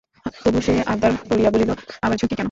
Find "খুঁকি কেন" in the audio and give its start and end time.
2.17-2.39